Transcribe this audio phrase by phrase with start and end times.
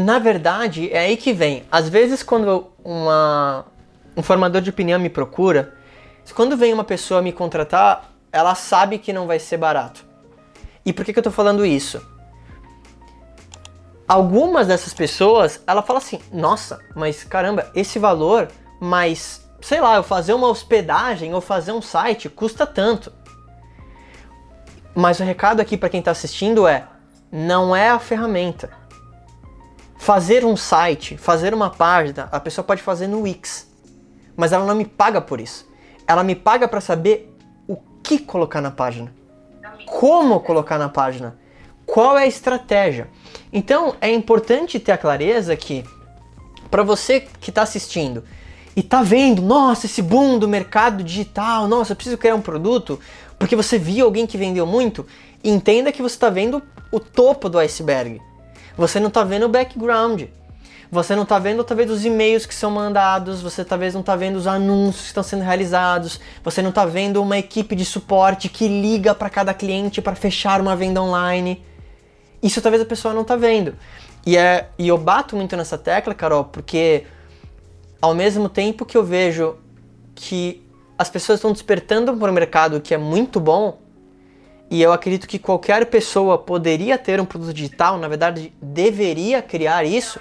[0.00, 1.64] na verdade, é aí que vem.
[1.70, 3.66] Às vezes, quando uma,
[4.16, 5.74] um formador de opinião me procura,
[6.34, 10.04] quando vem uma pessoa me contratar, ela sabe que não vai ser barato.
[10.86, 12.00] E por que, que eu tô falando isso?
[14.08, 18.48] Algumas dessas pessoas, ela fala assim: nossa, mas caramba, esse valor,
[18.80, 23.12] mas sei lá, eu fazer uma hospedagem ou fazer um site custa tanto.
[24.94, 26.86] Mas o recado aqui para quem está assistindo é:
[27.30, 28.79] não é a ferramenta.
[30.00, 33.68] Fazer um site, fazer uma página, a pessoa pode fazer no Wix,
[34.34, 35.68] mas ela não me paga por isso.
[36.08, 37.36] Ela me paga para saber
[37.68, 39.12] o que colocar na página,
[39.84, 41.36] como colocar na página,
[41.84, 43.08] qual é a estratégia.
[43.52, 45.84] Então é importante ter a clareza que
[46.70, 48.24] para você que está assistindo
[48.74, 52.98] e tá vendo, nossa, esse boom do mercado digital, nossa, eu preciso criar um produto,
[53.38, 55.06] porque você viu alguém que vendeu muito,
[55.44, 58.29] entenda que você está vendo o topo do iceberg.
[58.80, 60.22] Você não está vendo o background.
[60.90, 64.36] Você não está vendo talvez os e-mails que são mandados, você talvez não está vendo
[64.36, 68.66] os anúncios que estão sendo realizados, você não está vendo uma equipe de suporte que
[68.66, 71.62] liga para cada cliente para fechar uma venda online.
[72.42, 73.76] Isso talvez a pessoa não está vendo.
[74.24, 77.04] E, é, e eu bato muito nessa tecla, Carol, porque
[78.00, 79.56] ao mesmo tempo que eu vejo
[80.14, 83.78] que as pessoas estão despertando para um mercado que é muito bom,
[84.70, 89.82] e eu acredito que qualquer pessoa poderia ter um produto digital, na verdade, deveria criar
[89.82, 90.20] isso.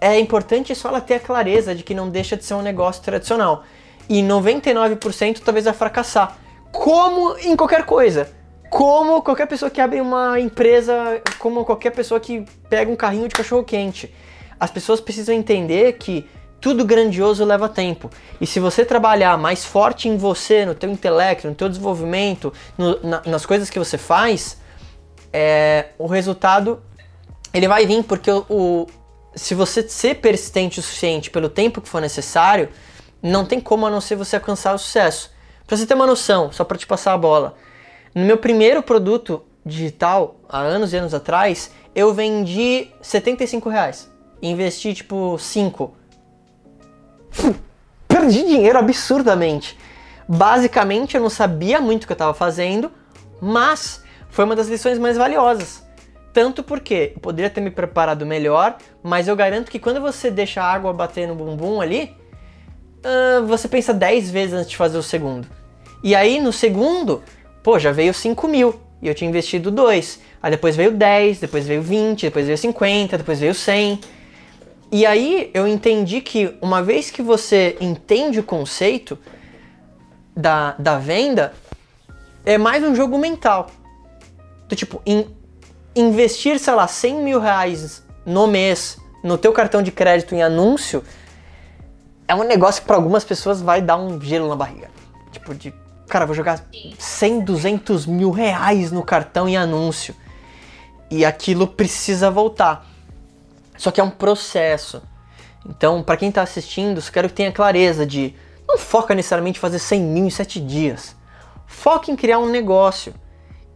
[0.00, 3.02] É importante só ela ter a clareza de que não deixa de ser um negócio
[3.02, 3.62] tradicional.
[4.08, 6.38] E 99% talvez vai fracassar.
[6.72, 8.32] Como em qualquer coisa.
[8.70, 13.34] Como qualquer pessoa que abre uma empresa, como qualquer pessoa que pega um carrinho de
[13.34, 14.12] cachorro quente.
[14.58, 16.26] As pessoas precisam entender que
[16.64, 18.08] tudo grandioso leva tempo.
[18.40, 22.98] E se você trabalhar mais forte em você, no teu intelecto, no teu desenvolvimento, no,
[23.02, 24.56] na, nas coisas que você faz,
[25.30, 26.82] é, o resultado
[27.52, 28.86] ele vai vir porque o, o,
[29.34, 32.70] se você ser persistente o suficiente pelo tempo que for necessário,
[33.22, 35.32] não tem como a não ser você alcançar o sucesso.
[35.66, 37.56] Pra você ter uma noção, só para te passar a bola.
[38.14, 44.10] No meu primeiro produto digital, há anos e anos atrás, eu vendi 75 reais.
[44.40, 46.03] Investi tipo 5
[48.24, 49.78] perdi dinheiro absurdamente.
[50.26, 52.90] Basicamente, eu não sabia muito o que eu estava fazendo,
[53.40, 55.84] mas foi uma das lições mais valiosas.
[56.32, 60.62] Tanto porque eu poderia ter me preparado melhor, mas eu garanto que quando você deixa
[60.62, 62.16] a água bater no bumbum ali,
[63.04, 65.46] uh, você pensa 10 vezes antes de fazer o segundo.
[66.02, 67.22] E aí no segundo,
[67.62, 70.20] pô, já veio 5 mil e eu tinha investido 2.
[70.42, 74.00] Aí depois veio 10, depois veio 20, depois veio 50, depois veio 100.
[74.90, 79.18] E aí eu entendi que uma vez que você entende o conceito
[80.36, 81.52] da, da venda,
[82.44, 83.70] é mais um jogo mental.
[84.68, 85.26] Do tipo, in,
[85.94, 91.02] investir, sei lá, 100 mil reais no mês no teu cartão de crédito em anúncio
[92.28, 94.90] é um negócio que para algumas pessoas vai dar um gelo na barriga.
[95.32, 95.72] Tipo, de
[96.08, 96.64] cara, vou jogar
[96.98, 100.14] 100, 200 mil reais no cartão em anúncio.
[101.10, 102.86] E aquilo precisa voltar.
[103.76, 105.02] Só que é um processo.
[105.66, 108.34] Então, para quem está assistindo, eu quero que tenha clareza de
[108.68, 111.16] não foca necessariamente em fazer 100 mil em 7 dias.
[111.66, 113.14] Foca em criar um negócio.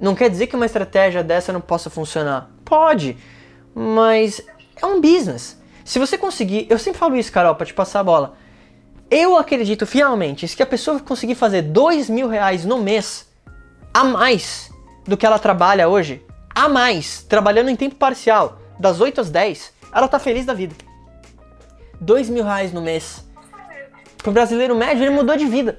[0.00, 2.50] Não quer dizer que uma estratégia dessa não possa funcionar.
[2.64, 3.16] Pode,
[3.74, 4.40] mas
[4.80, 5.58] é um business.
[5.84, 8.34] Se você conseguir, eu sempre falo isso, Carol, para te passar a bola.
[9.10, 13.28] Eu acredito finalmente que a pessoa conseguir fazer 2 mil reais no mês
[13.92, 14.70] a mais
[15.06, 19.72] do que ela trabalha hoje, a mais, trabalhando em tempo parcial, das 8 às 10,
[19.94, 20.74] ela tá feliz da vida.
[22.00, 23.24] Dois mil reais no mês.
[24.18, 25.78] Pro brasileiro médio, ele mudou de vida.